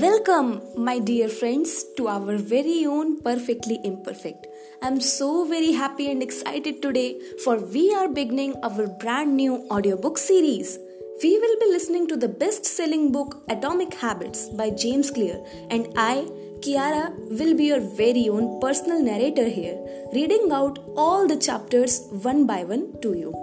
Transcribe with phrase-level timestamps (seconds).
[0.00, 4.46] Welcome, my dear friends, to our very own Perfectly Imperfect.
[4.80, 10.16] I'm so very happy and excited today for we are beginning our brand new audiobook
[10.16, 10.78] series.
[11.20, 15.88] We will be listening to the best selling book Atomic Habits by James Clear, and
[15.96, 16.28] I,
[16.60, 19.76] Kiara, will be your very own personal narrator here,
[20.12, 23.34] reading out all the chapters one by one to you.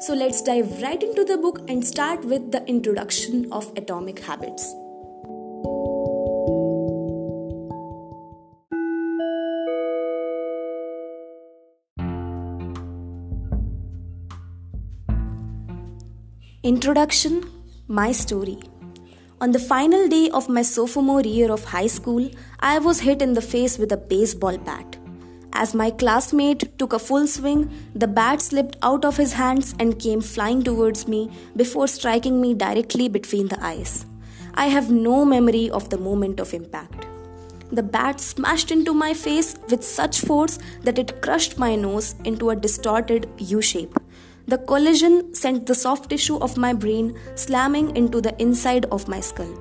[0.00, 4.74] So let's dive right into the book and start with the introduction of Atomic Habits.
[16.64, 17.42] Introduction
[17.88, 18.56] My story.
[19.40, 22.30] On the final day of my sophomore year of high school,
[22.60, 24.96] I was hit in the face with a baseball bat.
[25.54, 29.98] As my classmate took a full swing, the bat slipped out of his hands and
[29.98, 34.06] came flying towards me before striking me directly between the eyes.
[34.54, 37.06] I have no memory of the moment of impact.
[37.72, 42.50] The bat smashed into my face with such force that it crushed my nose into
[42.50, 43.98] a distorted U shape.
[44.48, 49.20] The collision sent the soft tissue of my brain slamming into the inside of my
[49.20, 49.58] skull.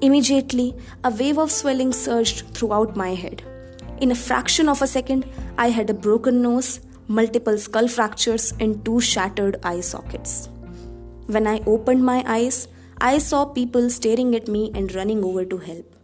[0.00, 3.42] Immediately, a wave of swelling surged throughout my head.
[4.00, 5.26] In a fraction of a second,
[5.58, 10.48] I had a broken nose, multiple skull fractures, and two shattered eye sockets.
[11.26, 12.68] When I opened my eyes,
[13.00, 15.94] I saw people staring at me and running over to help.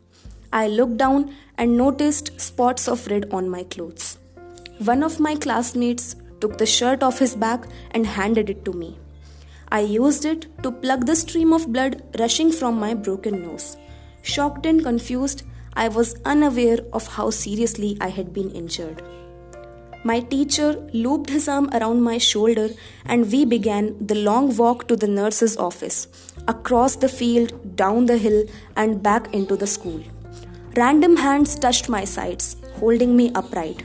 [0.53, 4.19] I looked down and noticed spots of red on my clothes.
[4.79, 8.99] One of my classmates took the shirt off his back, and handed it to me.
[9.71, 13.77] I used it to plug the stream of blood rushing from my broken nose.
[14.23, 15.43] Shocked and confused,
[15.75, 19.03] I was unaware of how seriously I had been injured.
[20.05, 22.69] My teacher looped his arm around my shoulder,
[23.07, 26.07] and we began the long walk to the nurse's office,
[26.47, 28.45] across the field, down the hill,
[28.77, 30.01] and back into the school.
[30.77, 33.85] Random hands touched my sides, holding me upright.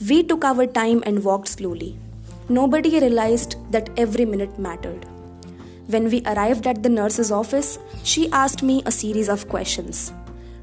[0.00, 1.98] We took our time and walked slowly.
[2.50, 5.06] Nobody realized that every minute mattered.
[5.86, 10.12] When we arrived at the nurse's office, she asked me a series of questions.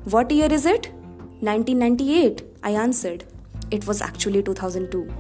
[0.06, 0.92] What year is it?
[1.40, 3.24] 1998, I answered.
[3.72, 5.12] It was actually 2002.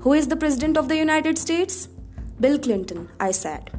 [0.00, 1.88] Who is the President of the United States?
[2.40, 3.70] Bill Clinton, I said.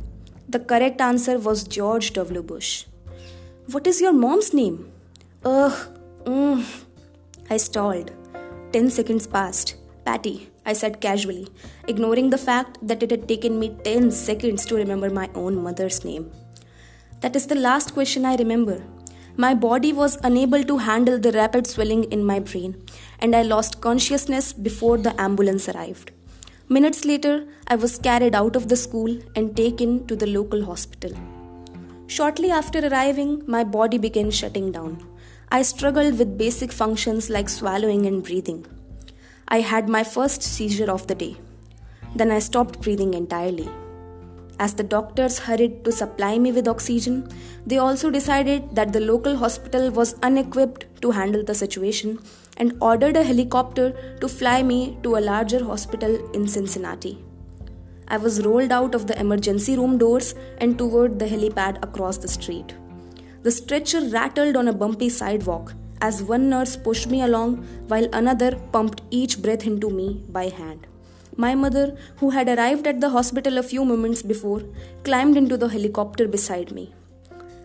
[0.48, 2.42] The correct answer was George W.
[2.42, 2.86] Bush.
[3.70, 4.92] What is your mom's name?
[5.44, 6.66] Ugh, mm,
[7.50, 8.12] I stalled.
[8.74, 9.76] Ten seconds passed.
[10.06, 11.48] Patty, I said casually,
[11.90, 16.06] ignoring the fact that it had taken me 10 seconds to remember my own mother's
[16.06, 16.32] name.
[17.20, 18.82] That is the last question I remember.
[19.36, 22.82] My body was unable to handle the rapid swelling in my brain,
[23.20, 26.12] and I lost consciousness before the ambulance arrived.
[26.70, 31.12] Minutes later, I was carried out of the school and taken to the local hospital.
[32.08, 35.06] Shortly after arriving, my body began shutting down.
[35.54, 38.66] I struggled with basic functions like swallowing and breathing.
[39.50, 41.36] I had my first seizure of the day.
[42.16, 43.70] Then I stopped breathing entirely.
[44.60, 47.28] As the doctors hurried to supply me with oxygen,
[47.66, 52.20] they also decided that the local hospital was unequipped to handle the situation
[52.56, 53.92] and ordered a helicopter
[54.22, 57.22] to fly me to a larger hospital in Cincinnati.
[58.08, 62.30] I was rolled out of the emergency room doors and toward the helipad across the
[62.30, 62.74] street.
[63.44, 68.56] The stretcher rattled on a bumpy sidewalk as one nurse pushed me along while another
[68.72, 70.86] pumped each breath into me by hand.
[71.38, 74.62] My mother, who had arrived at the hospital a few moments before,
[75.04, 76.94] climbed into the helicopter beside me.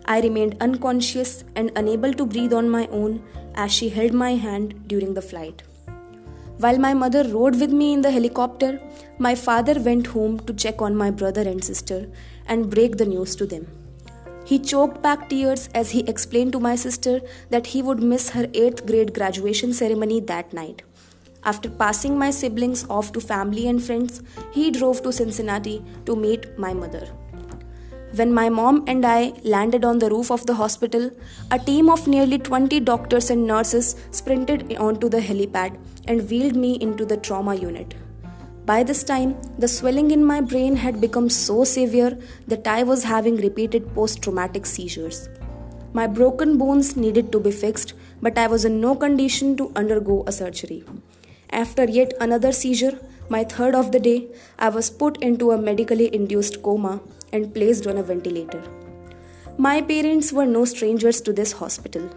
[0.06, 3.22] I remained unconscious and unable to breathe on my own
[3.54, 5.62] as she held my hand during the flight.
[6.58, 8.80] While my mother rode with me in the helicopter,
[9.18, 12.08] my father went home to check on my brother and sister
[12.46, 13.66] and break the news to them.
[14.46, 17.20] He choked back tears as he explained to my sister
[17.50, 20.82] that he would miss her 8th grade graduation ceremony that night.
[21.42, 26.56] After passing my siblings off to family and friends, he drove to Cincinnati to meet
[26.56, 27.08] my mother.
[28.14, 31.10] When my mom and I landed on the roof of the hospital,
[31.50, 35.76] a team of nearly 20 doctors and nurses sprinted onto the helipad
[36.06, 37.94] and wheeled me into the trauma unit.
[38.66, 42.18] By this time, the swelling in my brain had become so severe
[42.48, 45.28] that I was having repeated post traumatic seizures.
[45.92, 50.24] My broken bones needed to be fixed, but I was in no condition to undergo
[50.26, 50.82] a surgery.
[51.50, 52.98] After yet another seizure,
[53.28, 54.26] my third of the day,
[54.58, 57.00] I was put into a medically induced coma
[57.32, 58.64] and placed on a ventilator.
[59.56, 62.10] My parents were no strangers to this hospital.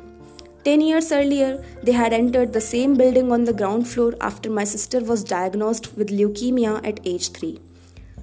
[0.64, 4.66] Ten years earlier, they had entered the same building on the ground floor after my
[4.66, 7.60] sister was diagnosed with leukemia at age 3.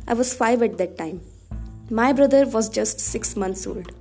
[0.06, 1.22] I was 5 at that time.
[1.88, 3.92] My brother was just 6 months old.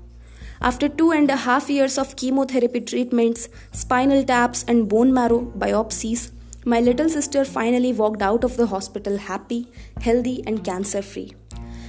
[0.62, 6.32] After two and a half years of chemotherapy treatments, spinal taps, and bone marrow biopsies,
[6.66, 9.68] my little sister finally walked out of the hospital happy,
[10.02, 11.34] healthy, and cancer free.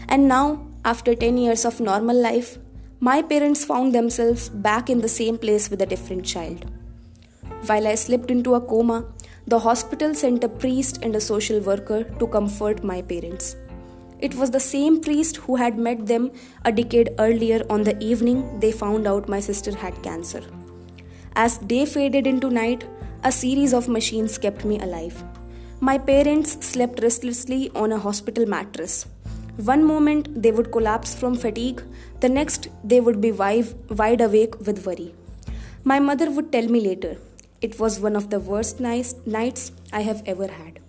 [0.08, 2.58] And now, after 10 years of normal life,
[3.00, 6.64] my parents found themselves back in the same place with a different child.
[7.66, 9.04] While I slipped into a coma,
[9.46, 13.54] the hospital sent a priest and a social worker to comfort my parents.
[14.18, 16.30] It was the same priest who had met them
[16.64, 20.42] a decade earlier on the evening they found out my sister had cancer.
[21.34, 22.88] As day faded into night,
[23.24, 25.22] a series of machines kept me alive.
[25.80, 29.04] My parents slept restlessly on a hospital mattress.
[29.56, 31.82] One moment they would collapse from fatigue,
[32.20, 35.14] the next they would be wide awake with worry.
[35.82, 37.16] My mother would tell me later,
[37.62, 40.80] it was one of the worst nights I have ever had.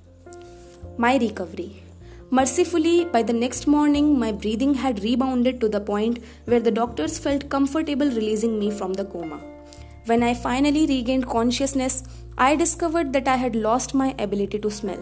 [0.97, 1.83] My recovery.
[2.29, 7.17] Mercifully, by the next morning, my breathing had rebounded to the point where the doctors
[7.17, 9.39] felt comfortable releasing me from the coma.
[10.07, 12.03] When I finally regained consciousness,
[12.37, 14.99] I discovered that I had lost my ability to smell.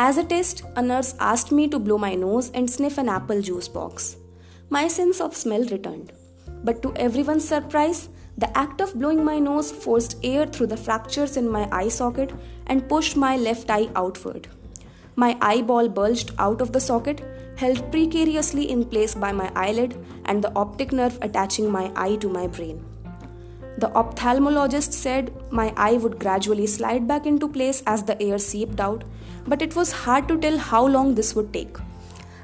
[0.00, 3.42] As a test, a nurse asked me to blow my nose and sniff an apple
[3.42, 4.16] juice box.
[4.70, 6.12] My sense of smell returned.
[6.62, 11.36] But to everyone's surprise, the act of blowing my nose forced air through the fractures
[11.36, 12.30] in my eye socket
[12.68, 14.46] and pushed my left eye outward.
[15.16, 17.24] My eyeball bulged out of the socket,
[17.56, 19.96] held precariously in place by my eyelid
[20.26, 22.84] and the optic nerve attaching my eye to my brain.
[23.78, 28.80] The ophthalmologist said my eye would gradually slide back into place as the air seeped
[28.80, 29.04] out,
[29.46, 31.76] but it was hard to tell how long this would take.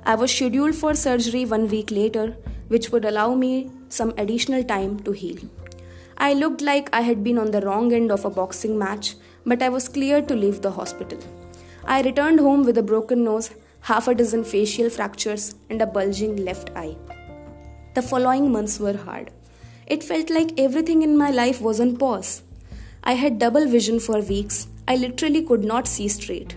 [0.06, 2.36] I was scheduled for surgery one week later,
[2.68, 5.38] which would allow me some additional time to heal.
[6.18, 9.60] I looked like I had been on the wrong end of a boxing match, but
[9.60, 11.18] I was cleared to leave the hospital.
[11.84, 16.36] I returned home with a broken nose, half a dozen facial fractures, and a bulging
[16.44, 16.96] left eye.
[17.94, 19.32] The following months were hard.
[19.86, 22.42] It felt like everything in my life was on pause.
[23.02, 24.66] I had double vision for weeks.
[24.88, 26.56] I literally could not see straight.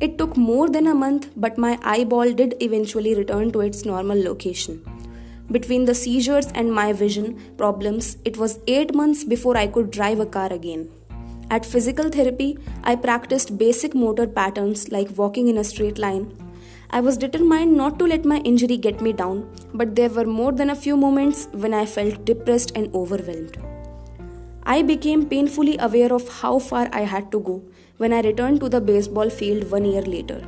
[0.00, 4.22] It took more than a month, but my eyeball did eventually return to its normal
[4.22, 4.82] location.
[5.50, 10.20] Between the seizures and my vision problems, it was 8 months before I could drive
[10.20, 10.88] a car again.
[11.50, 16.32] At physical therapy, I practiced basic motor patterns like walking in a straight line,
[16.96, 19.38] I was determined not to let my injury get me down,
[19.74, 23.56] but there were more than a few moments when I felt depressed and overwhelmed.
[24.62, 27.64] I became painfully aware of how far I had to go
[27.96, 30.40] when I returned to the baseball field one year later.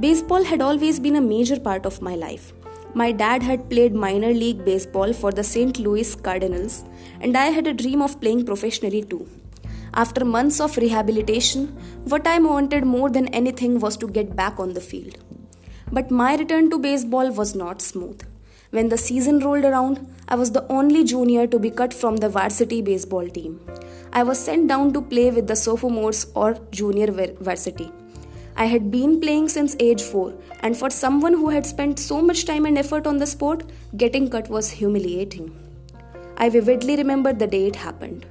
[0.00, 2.52] Baseball had always been a major part of my life.
[2.94, 5.78] My dad had played minor league baseball for the St.
[5.78, 6.84] Louis Cardinals,
[7.20, 9.28] and I had a dream of playing professionally too.
[9.94, 11.68] After months of rehabilitation,
[12.06, 15.18] what I wanted more than anything was to get back on the field.
[15.92, 18.20] But my return to baseball was not smooth.
[18.70, 22.28] When the season rolled around, I was the only junior to be cut from the
[22.28, 23.60] varsity baseball team.
[24.12, 27.92] I was sent down to play with the sophomores or junior varsity.
[28.56, 32.46] I had been playing since age 4, and for someone who had spent so much
[32.46, 33.64] time and effort on the sport,
[33.96, 35.54] getting cut was humiliating.
[36.36, 38.26] I vividly remember the day it happened.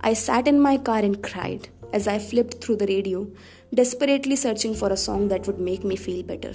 [0.00, 3.28] I sat in my car and cried as I flipped through the radio,
[3.72, 6.54] desperately searching for a song that would make me feel better.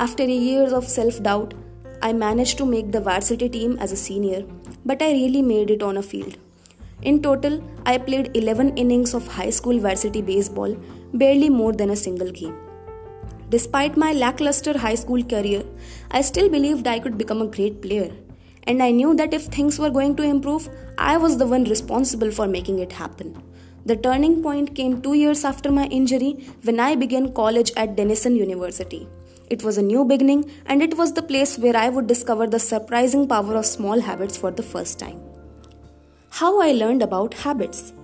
[0.00, 1.54] After years of self doubt,
[2.02, 4.44] I managed to make the varsity team as a senior,
[4.86, 6.36] but I really made it on a field.
[7.02, 10.76] In total, I played 11 innings of high school varsity baseball,
[11.14, 12.56] barely more than a single game.
[13.48, 15.64] Despite my lackluster high school career,
[16.12, 18.12] I still believed I could become a great player.
[18.68, 22.30] And I knew that if things were going to improve, I was the one responsible
[22.30, 23.42] for making it happen.
[23.84, 28.36] The turning point came two years after my injury when I began college at Denison
[28.36, 29.08] University.
[29.50, 32.58] It was a new beginning, and it was the place where I would discover the
[32.58, 35.20] surprising power of small habits for the first time.
[36.28, 37.94] How I learned about habits.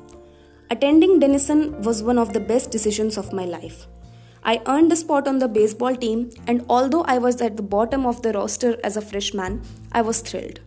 [0.71, 3.87] Attending Denison was one of the best decisions of my life.
[4.43, 8.07] I earned a spot on the baseball team, and although I was at the bottom
[8.07, 10.61] of the roster as a freshman, I was thrilled.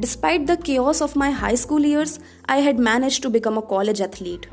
[0.00, 4.00] Despite the chaos of my high school years, I had managed to become a college
[4.00, 4.46] athlete.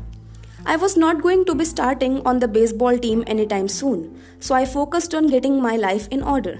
[0.63, 4.65] I was not going to be starting on the baseball team anytime soon, so I
[4.65, 6.59] focused on getting my life in order.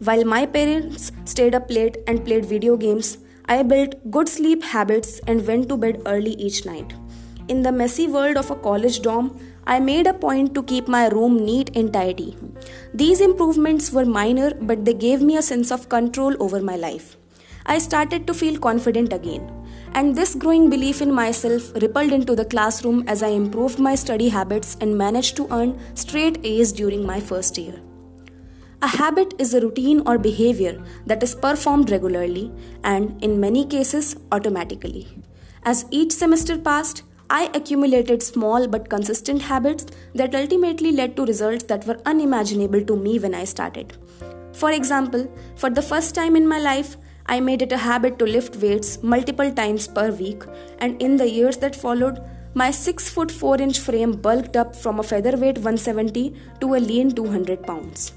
[0.00, 3.16] While my parents stayed up late and played video games,
[3.46, 6.92] I built good sleep habits and went to bed early each night.
[7.48, 11.08] In the messy world of a college dorm, I made a point to keep my
[11.08, 12.36] room neat and tidy.
[12.92, 17.16] These improvements were minor, but they gave me a sense of control over my life.
[17.64, 19.59] I started to feel confident again
[19.94, 24.28] and this growing belief in myself rippled into the classroom as I improved my study
[24.28, 27.80] habits and managed to earn straight A's during my first year.
[28.82, 32.50] A habit is a routine or behavior that is performed regularly
[32.82, 35.06] and, in many cases, automatically.
[35.64, 41.64] As each semester passed, I accumulated small but consistent habits that ultimately led to results
[41.64, 43.92] that were unimaginable to me when I started.
[44.52, 46.96] For example, for the first time in my life,
[47.34, 50.42] I made it a habit to lift weights multiple times per week,
[50.80, 52.20] and in the years that followed,
[52.54, 57.12] my 6 foot 4 inch frame bulked up from a featherweight 170 to a lean
[57.12, 58.12] 200 pounds.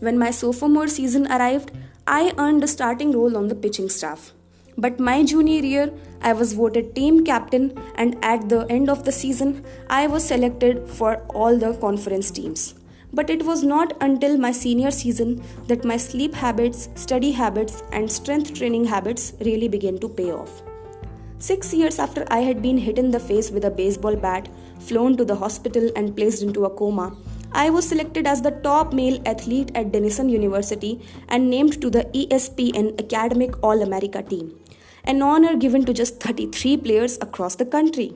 [0.00, 1.70] When my sophomore season arrived,
[2.06, 4.32] I earned a starting role on the pitching staff.
[4.76, 9.12] But my junior year, I was voted team captain, and at the end of the
[9.12, 12.74] season, I was selected for all the conference teams.
[13.12, 18.10] But it was not until my senior season that my sleep habits, study habits, and
[18.10, 20.62] strength training habits really began to pay off.
[21.38, 24.48] Six years after I had been hit in the face with a baseball bat,
[24.80, 27.16] flown to the hospital, and placed into a coma,
[27.52, 32.04] I was selected as the top male athlete at Denison University and named to the
[32.12, 34.58] ESPN Academic All America team,
[35.04, 38.14] an honor given to just 33 players across the country.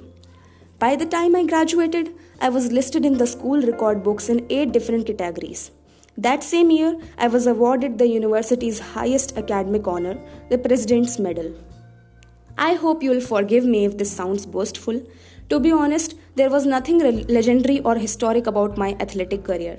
[0.79, 2.13] By the time I graduated,
[2.45, 5.71] I was listed in the school record books in eight different categories.
[6.19, 10.19] That same year, I was awarded the university's highest academic honor,
[10.51, 11.55] the President's Medal.
[12.59, 15.01] I hope you'll forgive me if this sounds boastful,
[15.51, 19.79] to be honest, there was nothing re- legendary or historic about my athletic career.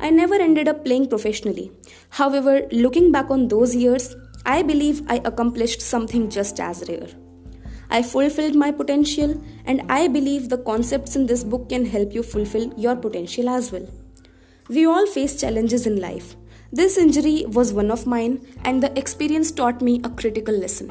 [0.00, 1.70] I never ended up playing professionally.
[2.10, 7.21] However, looking back on those years, I believe I accomplished something just as rare.
[7.96, 12.22] I fulfilled my potential, and I believe the concepts in this book can help you
[12.22, 13.86] fulfill your potential as well.
[14.70, 16.34] We all face challenges in life.
[16.72, 20.90] This injury was one of mine, and the experience taught me a critical lesson.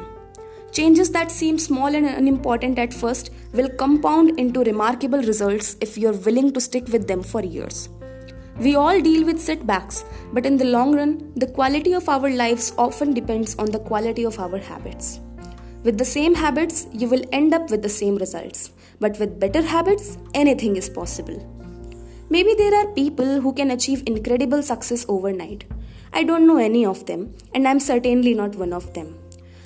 [0.72, 6.22] Changes that seem small and unimportant at first will compound into remarkable results if you're
[6.28, 7.90] willing to stick with them for years.
[8.60, 12.74] We all deal with setbacks, but in the long run, the quality of our lives
[12.78, 15.20] often depends on the quality of our habits.
[15.84, 19.64] With the same habits, you will end up with the same results, but with better
[19.64, 21.40] habits, anything is possible.
[22.30, 25.64] Maybe there are people who can achieve incredible success overnight.
[26.14, 29.18] I don't know any of them, and I'm certainly not one of them.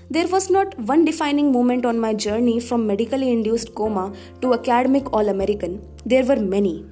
[0.10, 5.12] There was not one defining moment on my journey from medically induced coma to academic
[5.12, 5.86] All American.
[6.06, 6.86] There were many.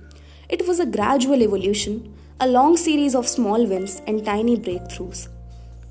[0.49, 5.29] It was a gradual evolution, a long series of small wins and tiny breakthroughs.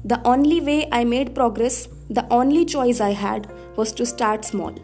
[0.04, 4.74] The only way I made progress, the only choice I had, was to start small.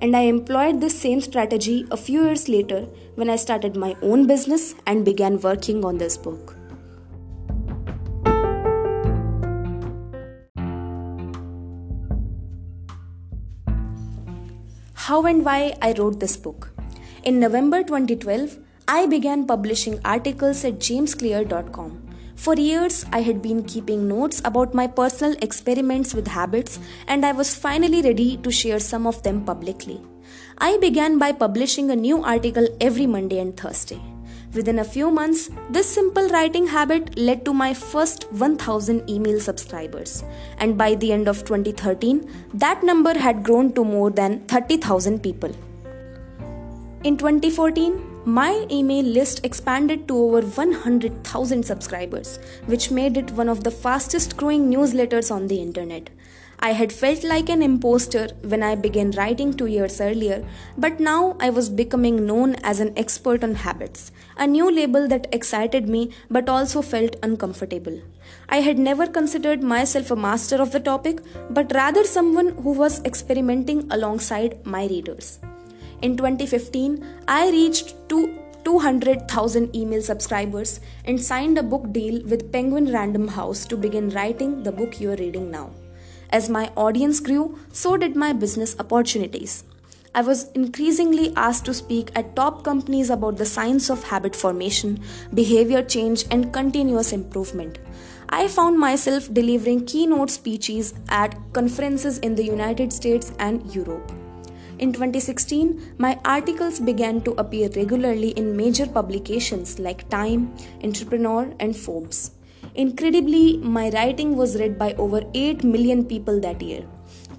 [0.00, 4.26] And I employed this same strategy a few years later when I started my own
[4.26, 6.58] business and began working on this book.
[15.08, 16.70] how and why I wrote this book.
[17.24, 22.07] In November 2012, I began publishing articles at jamesclear.com.
[22.38, 26.78] For years, I had been keeping notes about my personal experiments with habits,
[27.08, 30.00] and I was finally ready to share some of them publicly.
[30.58, 34.00] I began by publishing a new article every Monday and Thursday.
[34.54, 40.22] Within a few months, this simple writing habit led to my first 1000 email subscribers.
[40.58, 45.50] And by the end of 2013, that number had grown to more than 30,000 people.
[47.02, 53.64] In 2014, my email list expanded to over 100,000 subscribers, which made it one of
[53.64, 56.10] the fastest growing newsletters on the internet.
[56.60, 61.38] I had felt like an imposter when I began writing two years earlier, but now
[61.40, 66.10] I was becoming known as an expert on habits, a new label that excited me
[66.30, 67.98] but also felt uncomfortable.
[68.50, 73.02] I had never considered myself a master of the topic, but rather someone who was
[73.04, 75.38] experimenting alongside my readers.
[76.00, 82.92] In 2015, I reached two 200,000 email subscribers and signed a book deal with Penguin
[82.92, 85.70] Random House to begin writing the book you are reading now.
[86.30, 89.64] As my audience grew, so did my business opportunities.
[90.14, 95.02] I was increasingly asked to speak at top companies about the science of habit formation,
[95.32, 97.78] behavior change, and continuous improvement.
[98.28, 104.12] I found myself delivering keynote speeches at conferences in the United States and Europe.
[104.78, 110.54] In 2016, my articles began to appear regularly in major publications like Time,
[110.84, 112.30] Entrepreneur, and Forbes.
[112.76, 116.84] Incredibly, my writing was read by over 8 million people that year.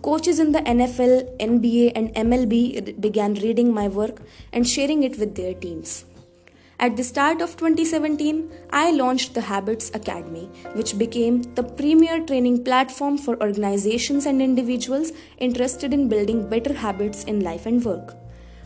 [0.02, 5.36] Coaches in the NFL, NBA, and MLB began reading my work and sharing it with
[5.36, 6.04] their teams.
[6.82, 10.46] At the start of 2017, I launched the Habits Academy,
[10.76, 17.26] which became the premier training platform for organizations and individuals interested in building better habits
[17.26, 18.16] in life and work.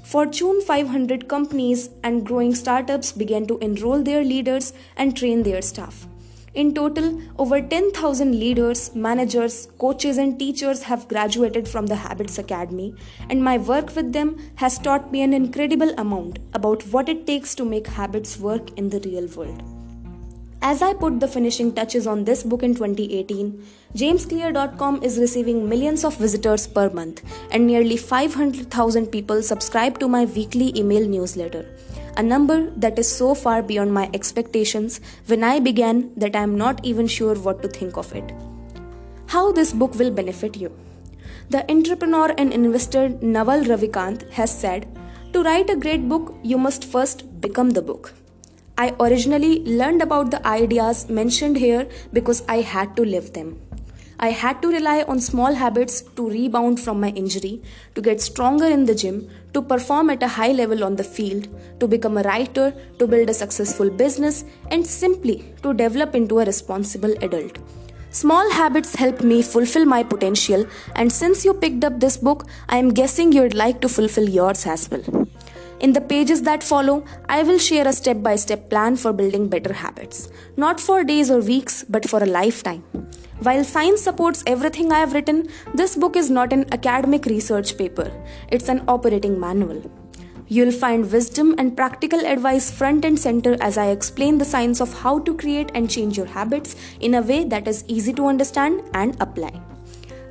[0.04, 6.06] Fortune 500 companies and growing startups began to enroll their leaders and train their staff.
[6.54, 12.94] In total, over 10,000 leaders, managers, coaches, and teachers have graduated from the Habits Academy,
[13.28, 17.56] and my work with them has taught me an incredible amount about what it takes
[17.56, 19.64] to make habits work in the real world.
[20.62, 26.06] As I put the finishing touches on this book in 2018, JamesClear.com is receiving millions
[26.06, 31.66] of visitors per month, and nearly 500,000 people subscribe to my weekly email newsletter
[32.18, 36.58] a number that is so far beyond my expectations when I began that I am
[36.58, 38.32] not even sure what to think of it.
[39.28, 40.72] How this book will benefit you.
[41.50, 44.88] The entrepreneur and investor Naval Ravikant has said,
[45.34, 48.14] To write a great book, you must first become the book.
[48.78, 53.60] I originally learned about the ideas mentioned here because I had to live them.
[54.20, 57.62] I had to rely on small habits to rebound from my injury,
[57.96, 61.48] to get stronger in the gym, to perform at a high level on the field,
[61.80, 66.46] to become a writer, to build a successful business, and simply to develop into a
[66.46, 67.58] responsible adult.
[68.12, 72.78] Small habits help me fulfill my potential, and since you picked up this book, I
[72.78, 75.28] am guessing you'd like to fulfill yours as well.
[75.80, 79.50] In the pages that follow, I will share a step by step plan for building
[79.50, 82.84] better habits, not for days or weeks, but for a lifetime.
[83.40, 88.12] While science supports everything I have written, this book is not an academic research paper,
[88.50, 89.84] it's an operating manual.
[90.48, 94.94] You'll find wisdom and practical advice front and center as I explain the science of
[94.94, 98.84] how to create and change your habits in a way that is easy to understand
[98.94, 99.60] and apply.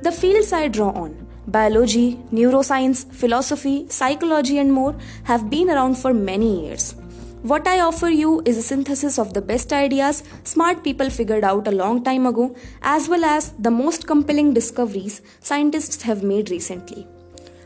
[0.01, 6.13] The fields I draw on biology, neuroscience, philosophy, psychology, and more have been around for
[6.13, 6.95] many years.
[7.43, 11.67] What I offer you is a synthesis of the best ideas smart people figured out
[11.67, 17.05] a long time ago, as well as the most compelling discoveries scientists have made recently.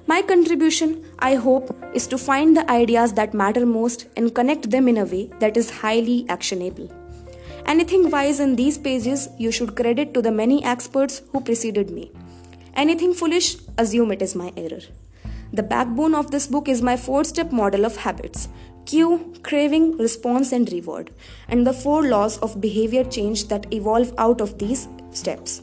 [0.08, 4.88] My contribution, I hope, is to find the ideas that matter most and connect them
[4.88, 6.90] in a way that is highly actionable.
[7.68, 12.10] Anything wise in these pages, you should credit to the many experts who preceded me.
[12.78, 14.82] Anything foolish, assume it is my error.
[15.52, 18.50] The backbone of this book is my four step model of habits
[18.86, 21.10] cue, craving, response, and reward,
[21.50, 25.62] and the four laws of behavior change that evolve out of these steps.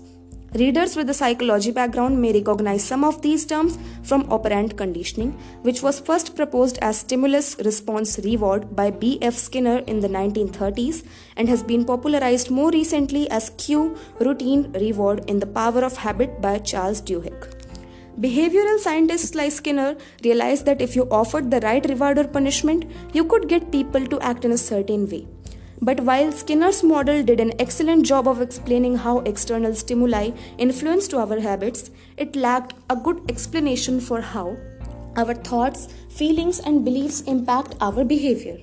[0.55, 5.83] Readers with a psychology background may recognize some of these terms from operant conditioning, which
[5.83, 9.35] was first proposed as stimulus response reward by B.F.
[9.35, 11.05] Skinner in the 1930s
[11.37, 16.41] and has been popularized more recently as cue routine reward in The Power of Habit
[16.41, 17.53] by Charles Duhigg.
[18.21, 23.25] Behavioral scientists like Skinner realized that if you offered the right reward or punishment, you
[23.25, 25.27] could get people to act in a certain way.
[25.81, 31.19] But while Skinner's model did an excellent job of explaining how external stimuli influence to
[31.19, 34.57] our habits, it lacked a good explanation for how
[35.17, 38.59] our thoughts, feelings, and beliefs impact our behavior.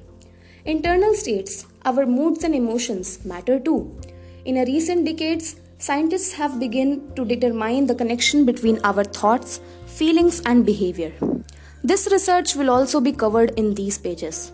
[0.66, 3.96] Internal states, our moods and emotions matter too.
[4.46, 10.66] In recent decades, scientists have begun to determine the connection between our thoughts, feelings, and
[10.66, 11.14] behavior.
[11.84, 14.52] This research will also be covered in these pages.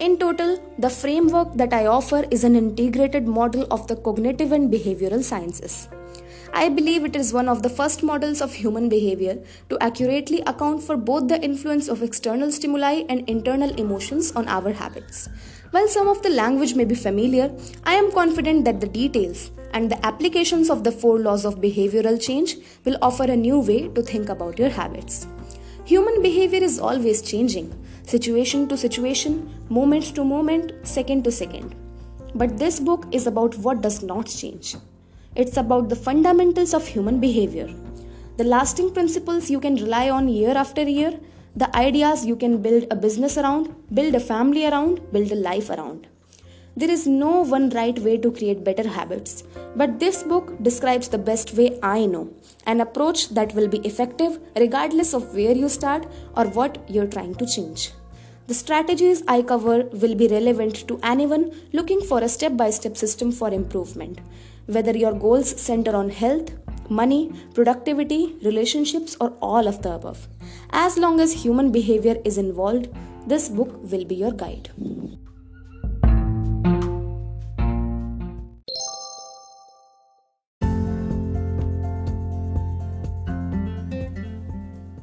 [0.00, 4.72] In total, the framework that I offer is an integrated model of the cognitive and
[4.72, 5.88] behavioral sciences.
[6.54, 10.82] I believe it is one of the first models of human behavior to accurately account
[10.82, 15.28] for both the influence of external stimuli and internal emotions on our habits.
[15.70, 19.90] While some of the language may be familiar, I am confident that the details and
[19.90, 24.00] the applications of the four laws of behavioral change will offer a new way to
[24.00, 25.26] think about your habits.
[25.84, 27.74] Human behavior is always changing,
[28.06, 31.74] situation to situation, moment to moment, second to second.
[32.34, 34.76] But this book is about what does not change.
[35.34, 37.68] It's about the fundamentals of human behavior.
[38.36, 41.18] The lasting principles you can rely on year after year
[41.56, 45.68] the ideas you can build a business around, build a family around, build a life
[45.68, 46.06] around.
[46.80, 49.42] There is no one right way to create better habits,
[49.76, 52.32] but this book describes the best way I know,
[52.64, 56.06] an approach that will be effective regardless of where you start
[56.38, 57.92] or what you're trying to change.
[58.46, 62.96] The strategies I cover will be relevant to anyone looking for a step by step
[62.96, 64.18] system for improvement,
[64.64, 66.50] whether your goals center on health,
[66.88, 70.28] money, productivity, relationships, or all of the above.
[70.70, 72.88] As long as human behavior is involved,
[73.26, 74.70] this book will be your guide.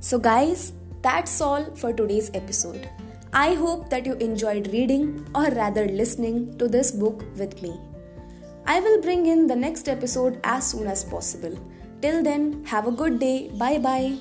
[0.07, 2.89] So, guys, that's all for today's episode.
[3.33, 7.77] I hope that you enjoyed reading or rather listening to this book with me.
[8.65, 11.59] I will bring in the next episode as soon as possible.
[12.01, 13.49] Till then, have a good day.
[13.49, 14.15] Bye bye.